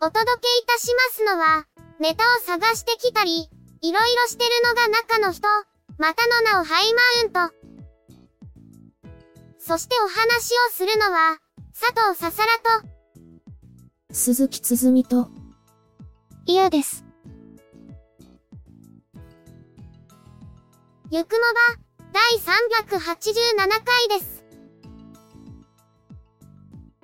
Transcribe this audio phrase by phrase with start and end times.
[0.00, 1.66] お届けいたしますのは、
[1.98, 5.48] ネタを探してきたり、いろいろしてるのが中の人、
[5.98, 7.54] またの名をハイマウント。
[9.58, 11.38] そしてお話をするのは、
[11.78, 12.88] 佐藤ささらと、
[14.12, 15.30] 鈴木つづみと、
[16.46, 17.04] 嫌です。
[21.10, 24.37] ゆくもば、第387回です。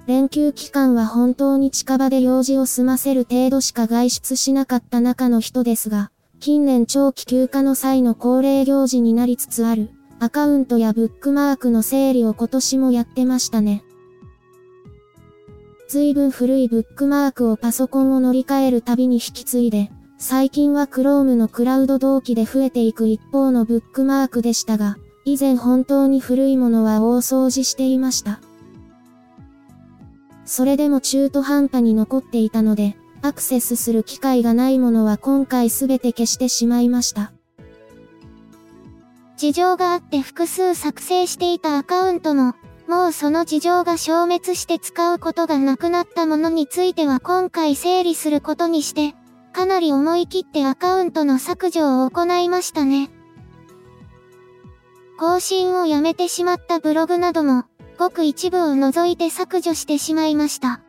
[0.06, 6.10] 連休期間は本当に近場で用事を済ませる程度しか外出しなかった中の人ですが、
[6.40, 13.82] 近年長期休暇の際の恒例行事になりつつある、アカウントやブックマークの整理を今年もやってましたね。
[15.88, 28.40] 随分古いブックマークをパソコンを乗り換えるたびに引き継いで、最近は Chrome のクラウド同期で増えていく一方のブックマークでしたが、以前本当に古いものは大掃除していました。
[30.44, 37.32] それでも中途半端に残っていたので、アクセスする機会がないものは今回すべて消してしまいました。
[39.36, 42.54] 事情があって複数作成していたアカウントも、
[42.86, 49.14] もうその事情が消滅して使うことがなくなったものについては今回整理することにして、
[49.52, 53.10] かなり思い切ってアカウントの削除を行いましたね。
[55.18, 57.64] 更新をやめてしまったブログなども、
[57.96, 60.80] ごく一部を除いて削除してしまいました。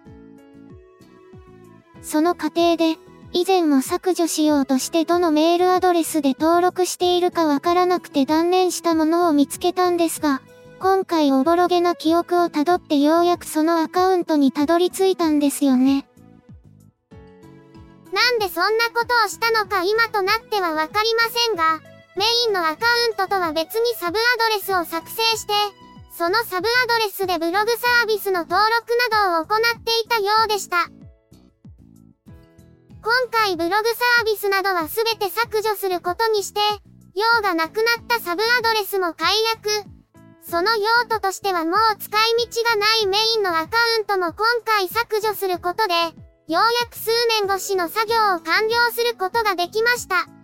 [2.01, 2.97] その過程で、
[3.31, 10.41] 以前も削除しようとしてどのメールアドレスで登録しているかわからなくて断念したものを見つけたんですが、
[10.79, 16.07] 今回おぼろげな記憶をたどってようやくそのアカウントにたどり着いたんですよね。
[18.13, 21.81] なんでそんなことをしたのか今となってはわかりませんが、
[22.15, 25.53] メインのアカウントとは別にサブアドレスを作成して、
[26.17, 28.63] そのサブアドレスでブログサービスの登録
[29.11, 30.87] などを行っていたようでした。
[33.01, 36.61] 今回ブログサービスなどはすべて削除することにして、
[37.15, 39.69] 用がなくなったサブアドレスも解約。
[40.41, 46.11] その用途としてはもう使い道がないメインのアカウントも今回削除することで、よ
[46.47, 47.09] うやく数
[47.41, 50.34] 年越しの作業を完了することができました。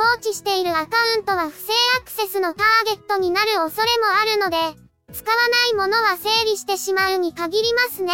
[0.00, 4.56] 放置しているアカウントは不正アクセスのターゲットになる恐れもあるので、
[5.12, 8.12] 使わないものは整理してしまうに限りますね。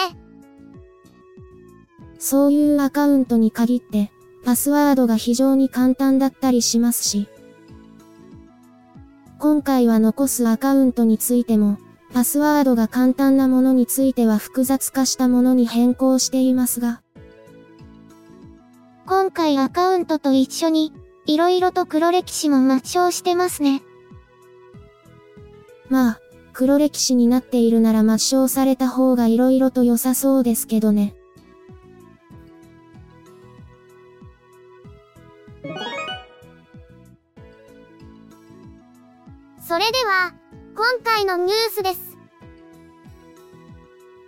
[2.18, 4.10] そういうアカウントに限って、
[4.44, 7.28] パスワードが非常に簡単だったりしますし。
[9.38, 11.78] 今回は残すアカウントについても、
[12.12, 17.00] パスワードが簡単なものについては複雑化したものに変更していますが。
[19.06, 20.92] 今回アカウントと一緒に、
[21.26, 23.82] いろいろと黒歴史も抹消してますね。
[25.88, 26.20] まあ、
[26.52, 31.14] 黒歴史になっているなら抹消された方がいろいろと良さそうですけどね。
[39.66, 40.32] それでは、
[40.76, 42.16] 今回のニュースです。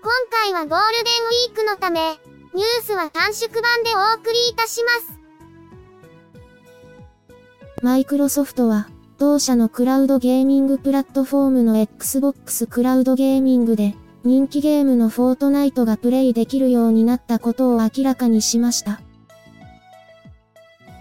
[0.03, 2.19] 今回はゴールデンウィークのため、
[2.54, 5.18] ニュースは短縮版でお送りいたします。
[7.80, 8.89] マイクロソフトは、
[9.19, 13.95] 同社のクラウドゲーミングプラットフォームの Xbox クラウドゲーミングで、
[14.25, 19.01] 人気ゲームのフォートナイトがプレイできるようになったことを明らかにしました。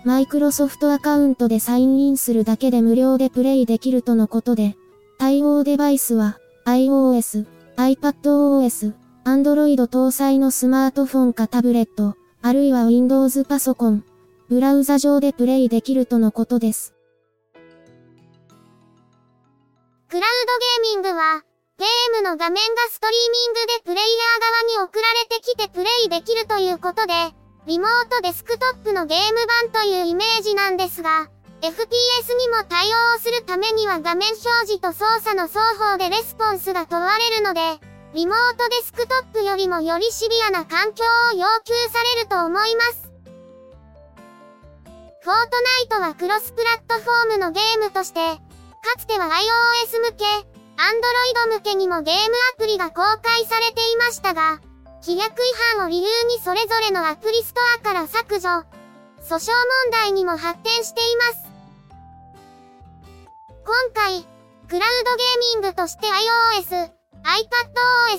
[0.05, 4.75] マイクロソフトアカウントでサインインするだけで無料でプレイできるとのことで、
[5.17, 8.93] 対応デバイスは iOS、iPadOS、
[9.25, 14.03] Android 搭載のスマートフォンかタブレット、あるいは Windows パソコン、
[14.49, 16.93] ブラウザ上でプレイできるとのことです。
[20.09, 21.43] クラウドゲーミングは、
[21.77, 27.13] ゲームの画面がストリーミングでプレイヤー側に送られてきてプレイできるということで、
[27.65, 31.29] リモートデスクトップのゲーム版というイメージなんですが、
[31.59, 37.59] FPS にも対応するためには画面表示と操作の双方でレスポンスが問われるので、
[38.13, 41.03] リモートデスクトップよりもよりシビアな環境
[41.33, 43.06] を要求されると思います。
[45.27, 48.39] フォートナイトはクロスプラットフォームのゲームとして、か
[48.97, 52.21] つては iOS 向け、Android 向けにもゲーム
[52.55, 54.61] アプリが公開されていましたが、
[55.05, 55.43] 規約違
[55.75, 58.47] 反を理由にそれぞれのアプリストアから削除、
[59.19, 61.43] 訴訟問題にも発展しています。
[63.65, 64.23] 今回、
[64.69, 66.89] クラウドゲーミングとして iOS、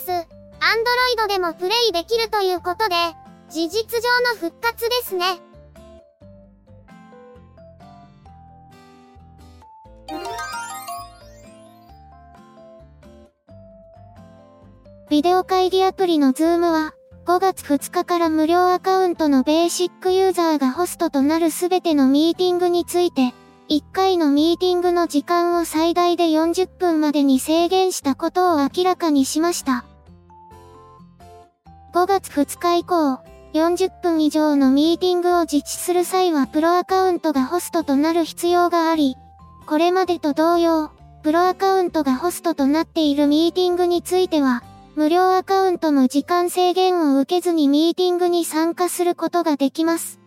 [0.05, 0.27] iPadOS、
[0.61, 2.97] Android でもプレイできるということで、
[3.49, 5.48] 事実上の復活ですね。
[15.19, 16.95] ビデオ会議アプリの Zoom は、
[17.27, 23.35] 5月2日から無料アカウントのベーシックユーザーがホストとなるすべてのミーティングについて、
[23.69, 29.85] 1回のミーティングの時間を最大で40分までに制限したことを明らかにしました。
[31.95, 33.19] 5月2日以降、
[33.55, 39.17] 40分以上のミーティングを実施する際はプロアカウントがホストとなる必要があり、
[39.67, 40.93] これまでと同様、
[41.25, 44.63] プロアカウントがホストとなっているミーティングについては、
[44.99, 50.19] 無料アカウントも時間制限を受けずにミーティングに参加することができます。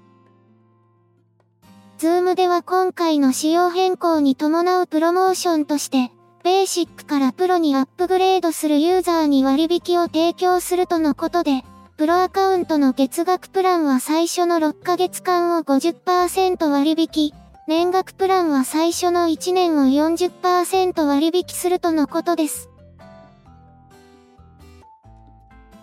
[1.97, 6.13] Zoom では今回の仕様変更に伴うプロモーションとして、
[6.45, 11.65] ベーシックからプロにアップグレードするユーザーに割引を提供するとのことで、
[11.97, 17.33] プロアカウントの月額プランは最初の6ヶ月間を50%割引、
[17.67, 22.70] 年額プランは最初の1年を40%割引するとのことです。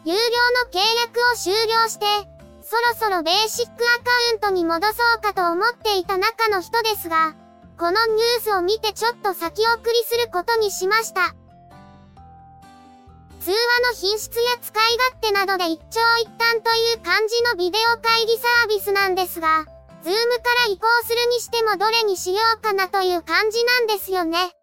[0.09, 0.21] 有料
[0.65, 2.07] の契約を終了して、
[2.63, 7.35] そろそろベーシックアカウントに戻そうかと思っていた中の人ですが、
[7.79, 11.35] このニュースを見てちょっと先送りすることにしました。
[13.39, 13.57] 通話
[13.87, 19.67] の品質や使い勝手などで一長一短という感じのビデオ会議サービスなんですが、
[20.03, 24.58] ズームから移行するにしてもどれにしようかなという感じなんですよね。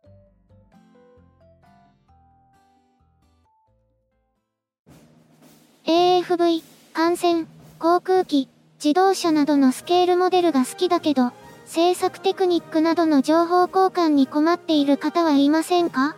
[6.25, 7.45] FV、艦船、
[7.77, 8.49] 航空機、
[8.83, 11.31] 自動車などのスケールモデルが好きだけど、
[11.67, 16.15] 制作テクニックなどの情報交換に困っている方はいませんか？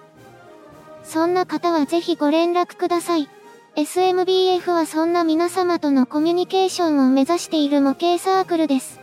[1.03, 3.27] そんな方はぜひご連絡ください。
[3.75, 9.01] SMBF はそんな皆様とのコミュニケーションを目指している模型サークルです。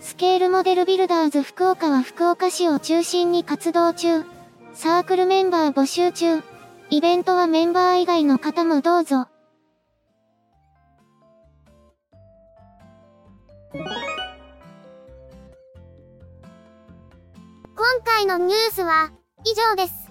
[0.00, 4.22] スケールモデルビルダーズ福岡は福岡市を中心に活動中。
[4.72, 6.42] サークルメンバー募集中。
[6.90, 9.26] イベントはメンバー以外の方もどうぞ。
[13.78, 13.84] 今
[18.04, 19.10] 回のニュースは
[19.44, 20.10] 以上です。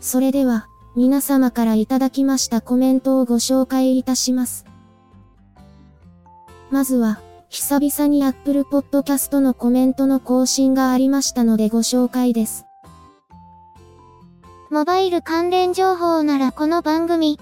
[0.00, 0.66] それでは、
[0.96, 4.66] 皆様からいただきましたコメントをご紹介いたします。
[6.70, 12.66] まずは、久々に Apple Podcast のコメントの更新がありましたのでご紹介です。
[14.70, 17.40] モバイル関連情報ならこの番組、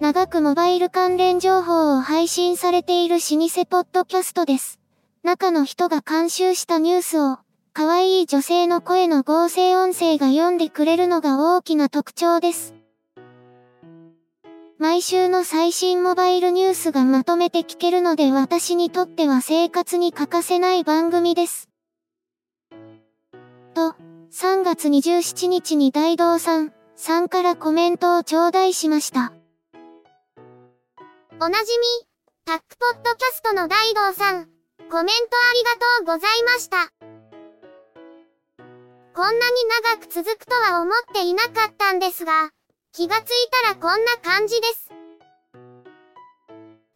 [0.00, 4.80] 長くモバイル関連情報を配信されている老舗ポッドキャストです。
[5.22, 7.36] 中の人が監修したニュースを、
[7.74, 12.74] 可愛い女性の声の合成音声が読んでくれるのが大きな特徴です。
[14.78, 21.68] 毎週の最新モバイルニュースがまとめて聞けるので私にとっては生活に欠かせない番組です。
[23.74, 23.94] と、
[24.32, 29.34] 3月27日に大道さん、さんからコメントを頂戴しました。
[31.42, 32.06] おなじみ、
[32.44, 34.44] タックポッドキャストの大道さん、
[34.90, 36.92] コメントありがとうございました。
[39.14, 39.56] こんなに
[39.88, 42.50] 長く続くとは思っていなかったんですが、
[42.92, 44.90] 気がついたらこんな感じです。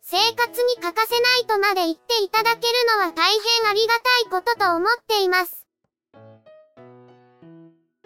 [0.02, 5.64] 生活に欠かせないとまで言っていただけるのは大変ありがたいことと思っています。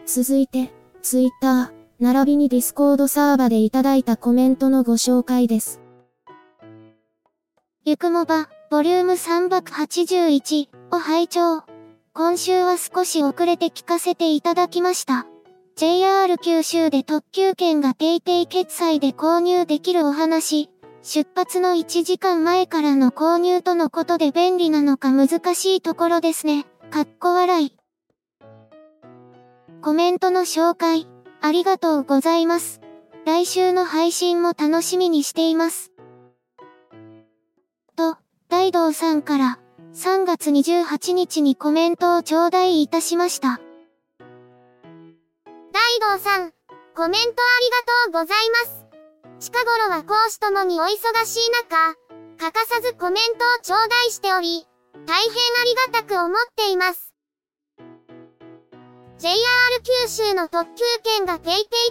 [0.07, 5.80] 続いて、Twitter、並びに Discord サーバでいただいたコメントのご紹介です。
[7.88, 11.62] ゆくもば、ボリューム381を拝聴。
[12.12, 15.26] 今週は少し遅れて聞かせていただきました。
[15.75, 20.68] JR 九州で特急券が PayPay 決済で購入できるお話。
[21.02, 26.66] 出発の1時間前からの購入とのことで便利なのか難しいところですね。
[26.90, 27.73] かっこ笑い。
[29.80, 31.09] コメントの紹介、
[31.40, 32.83] ありがとうございます。
[33.25, 35.90] 来週の配信も楽しみにしています。
[38.50, 39.59] 大道さんから、
[39.93, 43.61] 3月28日にコメントを頂戴いたしました。
[45.71, 46.52] 大道さん、
[46.97, 47.28] コメントあり
[48.09, 49.50] がとうございます。
[49.50, 50.88] 近頃は講師ともにお忙
[51.26, 51.95] しい中、
[52.38, 54.67] 欠かさずコメントを頂戴しており、
[55.07, 57.12] 大変ありがたく思っています。
[59.19, 59.35] JR
[59.83, 61.45] 九州の特急券が PayPay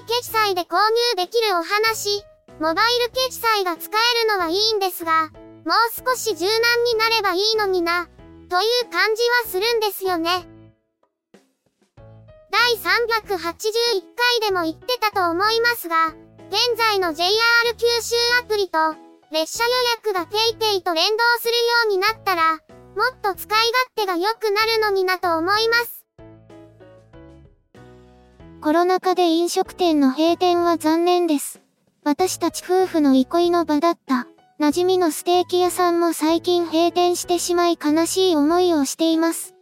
[0.08, 2.24] 決済で購入できるお話、
[2.60, 5.30] モバイル決済が使えるのはいいんですが、
[5.68, 8.08] もう少し柔軟になればいいのにな、
[8.48, 10.48] という感じはするんですよね。
[12.50, 13.36] 第381
[14.16, 16.08] 回でも言ってたと思いますが、
[16.50, 17.28] 現在の JR
[17.76, 18.80] 九州アプリと、
[19.30, 21.58] 列車予約が PayPay と連動するよ
[21.88, 22.60] うになったら、も
[23.14, 26.06] っと使い勝手が良くなるのになと思います。
[28.62, 31.60] コロナ禍で飲食店の閉店は残念です。
[32.06, 34.28] 私たち夫婦の憩いの場だった、
[34.60, 39.54] 馴染みのステーキ屋さんも最近閉店してしまい悲しい思いをしています。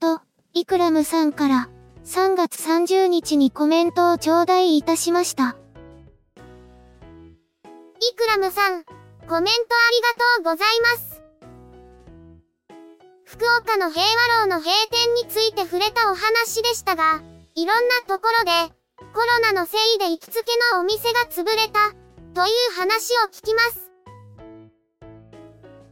[0.00, 0.20] と、
[0.52, 1.70] イクラムさんから、
[2.04, 5.56] 3月30日にコメントを頂戴いたしました。
[8.00, 9.46] イクラムさん、コメントありが
[10.34, 11.22] とうございます。
[13.22, 17.22] 福岡の平和楼の閉店について触れたお話でしたが、
[17.54, 18.74] いろんなところで、
[19.14, 21.94] コロナのせいで行きつけのお店が潰れた、
[22.34, 23.90] という話を聞きます。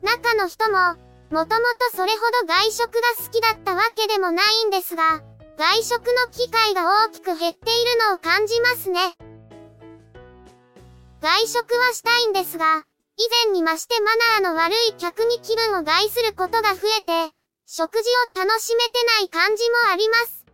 [0.03, 0.95] 中の人も、
[1.31, 5.23] もともとそれほど外食が好きだったわけでもないんですが、
[5.59, 9.17] 外食の機会が大きく減っているのを感じますね。
[11.21, 12.85] 外食はしたいんですが、
[13.17, 17.35] 以前に増してマナーの悪い客に気分を害することが増えて、
[17.67, 20.45] 食事を楽しめてない感じもあります。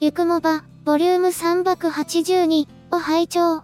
[0.00, 3.62] ゆくもば、ボリューム382を拝聴。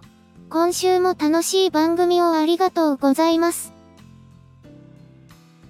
[0.50, 3.73] 今週も楽しい番組をありがとうございます。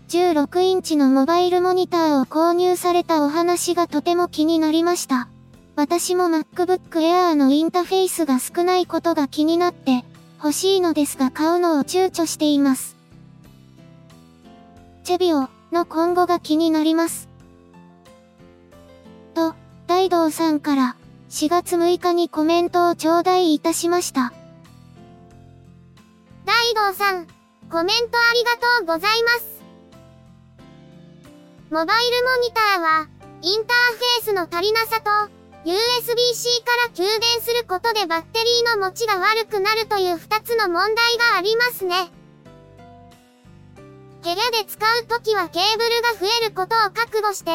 [0.08, 5.28] 16インチのモバイルモニターを購入されたお話がとても気になりました。
[5.76, 10.04] 私も MacBook Air のインターフェイスが少ないことが気になって
[10.38, 12.96] 欲しいのですが買うのを躊躇しています。
[15.04, 17.28] チェビオの今後が気になります。
[19.34, 19.54] と、
[19.86, 20.96] 大道さんから
[21.34, 24.32] 4月6日にコメントを頂戴いたしました。
[26.46, 27.26] 大道さん、
[27.68, 29.60] コメントありがとうございます。
[31.70, 33.08] モバイルモニターは、
[33.42, 35.10] インターフェースの足りなさと、
[35.68, 42.12] USB-C から給電することでバッテリーの持ちが悪くなるという2つの問題がありますね。
[44.22, 47.50] 部屋で使うときはケーブルが増えることを覚悟して、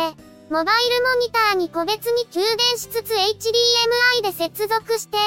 [0.50, 5.18] モバイルモニターに個別に給電しつつ HDMI で接続して、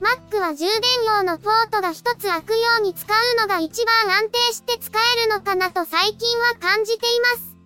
[0.00, 7.56] Mac は充電用のポートが一つ開くように使うのが一番安定して使えるのかなと最近は感じています。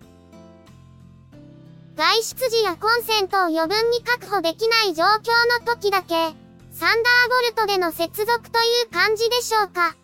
[1.95, 5.29] 外出時やコンセントを余分に確保できない状況
[5.59, 9.95] の時だけ、サンダーボルトでの接続という感じでしょうか。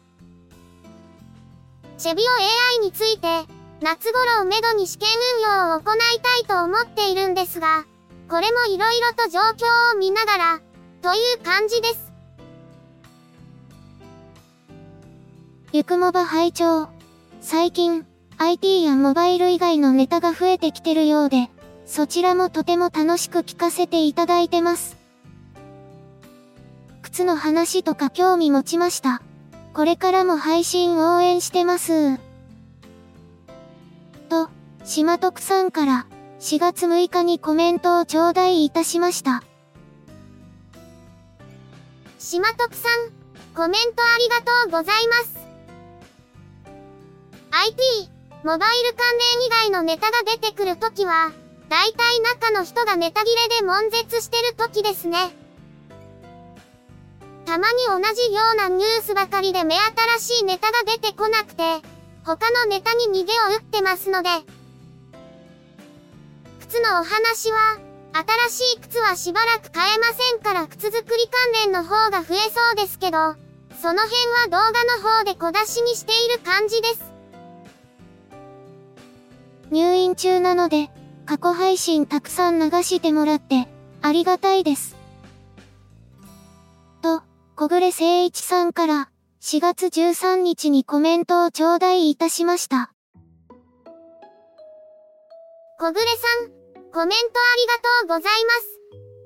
[1.97, 2.31] チェビオ
[2.75, 7.85] AI について、夏頃をめどに試験運用を行いたいと思っているんですが、
[8.29, 10.59] これも色々と状況を見ながら、
[11.01, 12.11] という感じです。
[15.71, 16.89] ゆくもば拝聴。
[17.41, 18.05] 最近、
[18.37, 21.49] IT やモバイル以外のネタが増えてきてるようで、
[21.85, 24.97] そちらもとても楽しく聞かせていただいてます。
[27.01, 29.21] 靴の話とか興味持ちました。
[29.73, 32.28] これからも配信応援してます。
[34.29, 34.49] と、
[34.85, 36.07] 島徳さんから
[36.39, 39.43] 4月6日にコメントを頂戴いたしました。
[42.17, 43.11] 島徳さん、
[43.55, 45.39] コメントありがとうございます。
[47.51, 48.09] IT、
[48.43, 51.31] モバイル関連以外のネタが出てくるときは、
[51.67, 55.17] だいたい中の人がネタ切れで悶絶してるときですね。
[57.45, 59.75] たまに同じようなニュースばかりで目
[60.19, 61.81] 新しいネタが出てこなくて、
[62.29, 64.29] 他のネタに逃げを打ってますので。
[66.59, 67.79] 靴のお話は、
[68.49, 73.17] 新しい靴はしばらく買えませんから靴作り関連の方が増えそうですけど、
[73.81, 74.11] その辺
[74.43, 77.01] は動画の方で小出しにしている感じです。
[79.71, 80.91] 入院中なので、
[81.25, 83.67] 過去配信たくさん流してもらって、
[84.03, 84.95] ありがたいです。
[87.01, 87.23] と、
[87.55, 89.09] 小暮誠一さんから、
[89.41, 92.91] 4月13日にコメントを頂戴いたしました。
[95.79, 96.51] 小暮さん、
[96.91, 97.65] コメントあり
[98.05, 98.51] がとうございま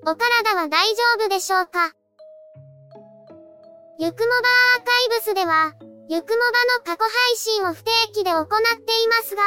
[0.06, 0.14] す。
[0.14, 1.96] お体は大丈夫でしょうか？
[3.98, 4.34] ゆくもば
[4.78, 5.74] アーカイブスでは、
[6.08, 9.42] ゆくもばの過去配信を不定期で行っていますが、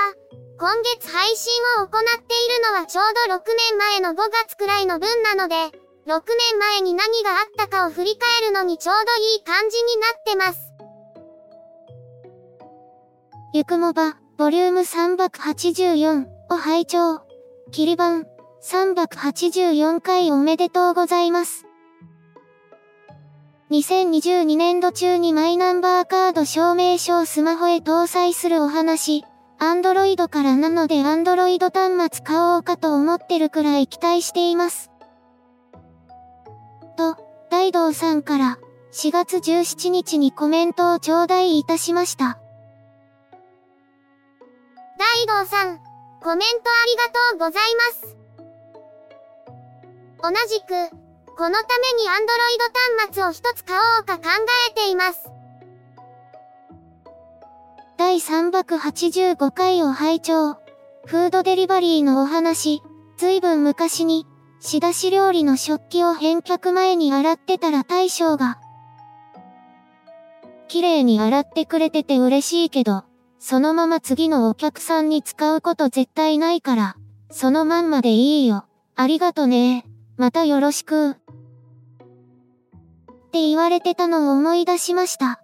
[0.59, 3.39] 今月配信を行っているのはちょうど6
[3.71, 5.71] 年前の5月くらいの分なので、
[6.07, 10.73] 6年前に何があったかを振り返るのにちょうどいい感じになってます。
[13.53, 17.23] ゆくもば、ボリューム384を拝聴。
[17.73, 18.23] 切り板、
[18.63, 21.67] 384回おめでとうございます。
[23.73, 29.25] 2022年度中にマイナンバーカード証明書をスマホへ搭載するお話。
[29.59, 34.93] アンドロイドからなのでアンドロイド端末買おうかと思ってるくらい期待しています。
[37.73, 38.59] と、大道さんから
[38.93, 42.39] 4月17日にコメントを頂戴いたしました。
[44.99, 45.79] 大道さん、
[46.23, 48.17] コメントありがとうございます。
[50.23, 50.91] 同じく、
[51.37, 52.65] このためにアンドロイド
[53.05, 54.25] 端末を一つ買おうか考
[54.71, 55.31] えています。
[57.99, 60.55] 第385回を拝聴。
[61.07, 62.83] フードデリバリーのお話、
[63.17, 64.27] ずいぶん昔に、
[64.61, 68.59] 仕出し料理の食器を返却前に洗ってたら大将が、
[70.69, 73.05] 綺麗に洗ってくれてて嬉しいけど、
[73.39, 76.97] そのまま次のお客さんに使うこと絶対ないから、
[77.31, 78.65] そのまんまでいいよ。
[78.97, 79.87] ありがとね。
[80.17, 81.11] またよろしく。
[81.11, 81.15] っ
[83.31, 85.41] て言われてたのを思い出しました。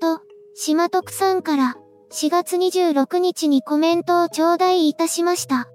[0.00, 0.20] と、
[0.54, 1.76] 島徳さんから
[2.10, 5.68] 4月26日にコメントを頂戴いたしました。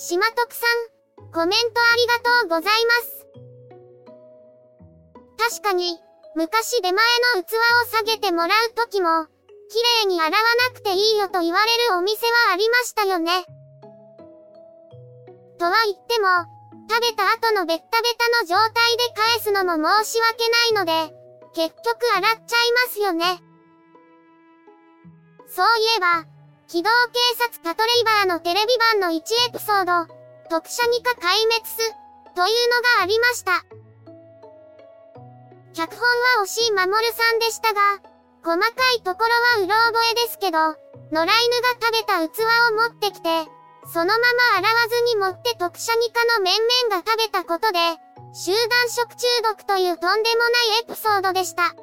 [0.00, 3.26] 島徳さん、コメントありがとうございます。
[5.50, 5.98] 確かに、
[6.36, 9.26] 昔出前の器を下げてもらう時も、
[9.68, 10.30] 綺麗に洗わ
[10.70, 13.44] なくていいよと言われるお店はありましたよね。
[15.58, 16.28] とは言っても、
[16.88, 19.74] 食べた後のベッタベタの状態で返すのも
[20.04, 21.12] 申し訳ないので、
[21.54, 23.42] 結局洗っちゃいますよね。
[25.48, 26.37] そういえば、
[26.68, 30.04] 機動警察パトレイバーのテレビ版の1エピソード、
[30.50, 31.78] 特殊二課壊滅す、
[32.36, 33.64] というのがありました。
[35.72, 36.04] 脚本
[36.36, 37.80] は押井守さんでしたが、
[38.44, 40.58] 細かいところはうろ覚えですけど、
[41.10, 43.48] 野良犬が食べた器を持ってきて、
[43.90, 44.18] そのま
[44.52, 47.78] ま洗わずに持って特殊二課の面々が食べたことで、
[48.34, 51.74] 集団食中毒というとんでもないエピソードでした。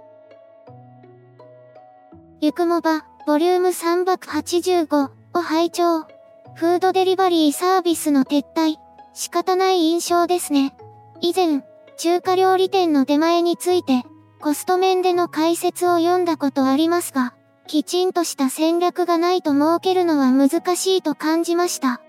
[2.39, 6.01] ゆくもば、ボリューム385を拝聴。
[6.01, 8.75] フードデリバリーサービスの撤退。
[9.15, 10.75] 仕方ない印象ですね。
[11.21, 11.63] 以前、
[11.97, 14.03] 中華料理店の出前について、
[14.41, 17.33] コスト面での解説を読んだことありますが、
[17.65, 22.01] きちんとした戦略がないと設けるのは難しいと感じました。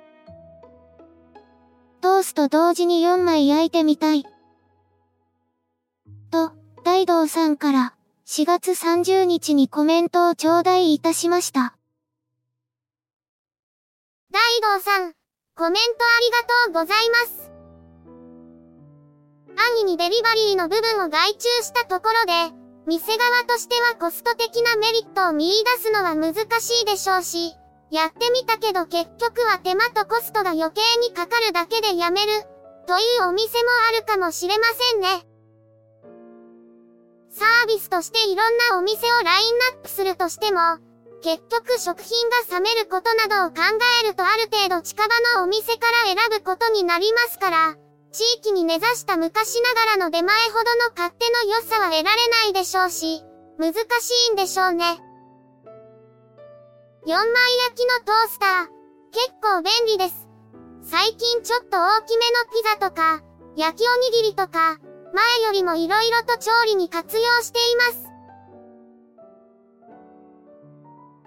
[2.02, 4.26] トースと同時に4枚焼いてみたい。
[6.30, 6.52] と、
[6.84, 7.95] 大道さんから
[8.28, 11.76] 4月30日にコメントを頂戴いたしました。
[14.32, 14.40] 大
[14.78, 15.12] 道さん、
[15.54, 17.52] コメントありがとうございます。
[19.56, 22.52] 安易にデリバリーの部分を外注したところで、
[22.88, 27.54] 店側としてはコスト的なメリットを見出すのは難しいでしょうし、
[27.92, 32.32] やってみたけど結局は手間とコストが余計にかかるだけでやめる、
[32.88, 35.35] というお店もあるかもしれませんね。
[37.36, 40.80] サービスとしていろんなお店をラインナップするとしても、
[41.22, 43.60] 結局食品が冷めることなどを考
[44.00, 47.74] えるとある程度近場のお店から選ぶことになりますから、
[48.10, 53.22] 地域に根ざした昔ながらの出前ほどの勝手の良さは得られないでしょうし、
[53.58, 54.84] 難しいんでしょうね。
[57.06, 57.22] 4枚
[57.68, 58.76] 焼きのトースター。
[59.12, 60.26] 結構便利です。
[60.82, 63.20] 最近ちょっと大きめのピザとか、
[63.56, 64.78] 焼きおにぎりとか、
[65.16, 68.12] 前よりも色々と調理に活用しています。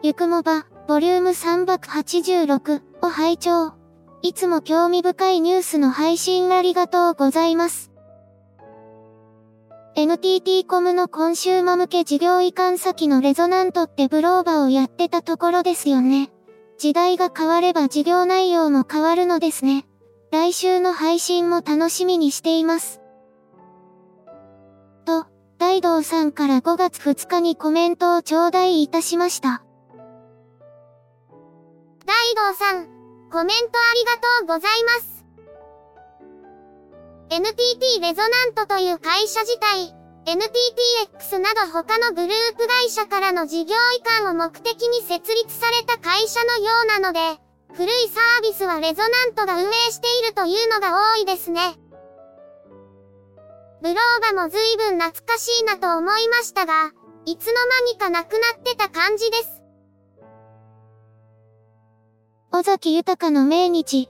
[0.04, 3.74] ゆくもば、ボリューム386を拝聴。
[4.22, 7.92] いつも興味深いニュースの配信ありがとうございます。
[9.96, 16.30] NTT コムのコンシューマ向け事業移管先のレゾナントってブローバをやってたところですよね。
[16.78, 19.88] 時代が変われば事業内容も変わるのですね。
[20.32, 22.99] 来週の配信も楽しみにしています。
[25.60, 29.62] 大道さんから5月2日にコメントを頂戴いたしました。
[32.06, 32.88] 大道さん、
[33.30, 35.26] コメントありがとうございます。
[37.30, 39.94] NTT レゾナントという会社自体、
[40.26, 47.20] NTTX など他のグループ会社からの事業移管を目的に設立された会社のようなので、
[47.74, 51.78] 古いサービスはレゾナントが運営しているというのが多いですね。
[53.82, 56.92] ブローバも随分懐かしいなと思いましたが、
[57.26, 59.62] いつの間にかなくなってた感じです。
[62.52, 64.10] 尾崎豊の命日、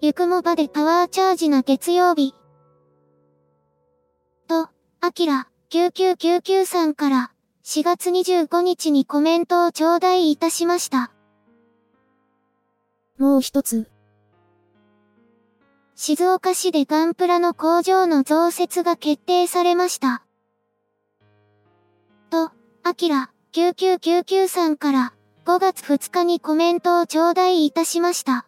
[0.00, 2.34] ゆくもばでパワーチャージな月曜日。
[4.48, 4.68] と、
[5.00, 7.32] あきら、9999さんから、
[7.64, 11.12] 4月25日にコメントを頂戴いたしました。
[13.18, 13.90] もう一つ。
[16.02, 20.24] 静岡市でガンプラの工場の増設が決定されました。
[22.30, 25.12] と、あきら、9999さんから、
[25.44, 28.32] 5月2日にコメントを頂戴いたしました。
[28.32, 28.46] あ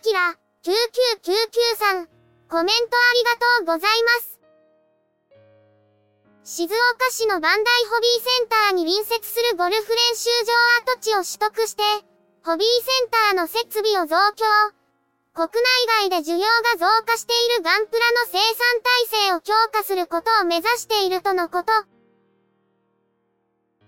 [0.00, 2.08] きら、9999さん、
[2.48, 4.40] コメントありがとうございます。
[6.44, 11.82] 静岡市のバンダイホビーセンターに隣接するゴルフ練習場跡地を取得して、
[12.42, 14.75] ホビーセンターの設備を増強。
[15.36, 18.80] 国内外で需要が増加しているガンプラの生産
[19.12, 21.72] 体制を強化することを目指しているとのこと。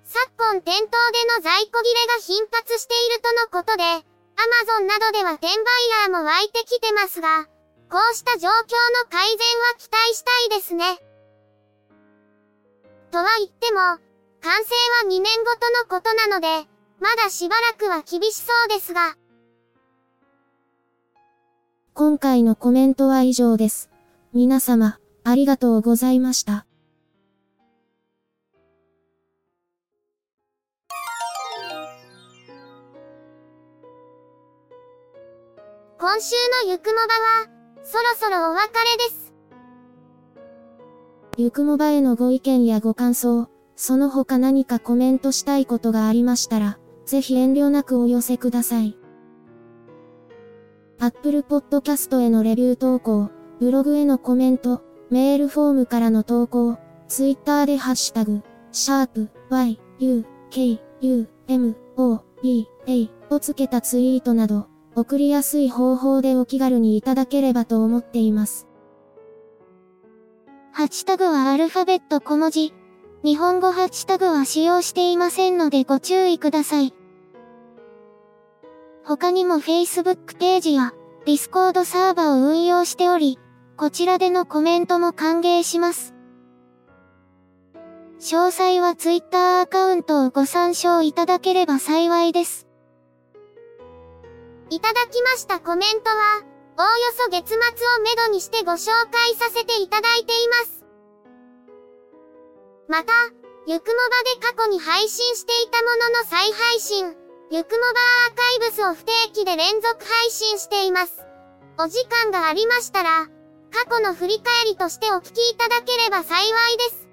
[0.04, 5.56] 昨今店頭での在庫切れが頻発しているとのことで、アマゾンなどでは転売
[6.04, 7.46] ヤーも湧いてきてますが、
[7.88, 11.00] こうした状況の改善は期待したいですね。
[13.10, 13.80] とは言っても、
[14.44, 16.68] 完成は2年ごとのことなので、
[17.00, 19.16] まだしばらくは厳しそうですが。
[21.98, 23.90] 今回のコメントは以上です。
[24.32, 26.64] 皆様、ありがとうございました。
[35.98, 37.48] 今週のゆくもばは、
[37.82, 39.34] そろそろお別れです。
[41.36, 48.97] ゆくもばへのご意見やご感想、その他何かコメントしたいことがありましたら、ぜひ遠慮なくお寄せください。
[51.00, 53.30] Apple Podcast へのレビュー投稿、
[53.60, 68.66] ブログへのコメント、メールフォームからの投稿、Twitter でハッシュタグ、シャープ y, u, k, u, m, o, b, a をつけたツイートなど、送りやすい方法でお気軽にいただければと思っています。
[70.72, 72.74] ハッシュタグはアルファベット小文字。
[73.22, 76.92] 日本語ハッシュタグは使用していませんのでご注意ください。
[79.08, 80.92] 他にも Facebook ページや
[81.24, 83.38] Discord サーバを運用しており、
[83.78, 86.14] こちらでのコメントも歓迎します。
[88.20, 92.68] 詳細は Twitter アカウントをご参照いただければ幸いです。
[94.68, 96.42] いただきましたコメントは、
[96.76, 97.60] おおよそ月末を
[98.04, 100.84] めどにしてご紹介させていただいています。
[102.88, 103.12] また、
[103.66, 107.16] ゆくもばで過去に配信していたものの再配信、
[107.50, 107.86] ゆくもば
[108.28, 111.24] アーカイブスを不定期で連続配信しています。
[111.78, 113.26] お時間がありましたら、
[113.70, 117.08] 過去の振り返りとしてお聞きいただければ幸いです。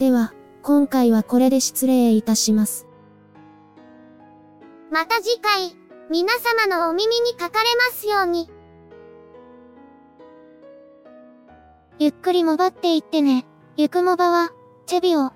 [0.00, 2.88] では、今回はこれで失礼いたします。
[4.90, 5.76] また次回、
[6.10, 8.50] 皆様のお耳にかかれますように。
[12.00, 13.46] ゆっくりもばっていってね。
[13.76, 14.50] ゆくもばは、
[14.86, 15.35] チェビオ。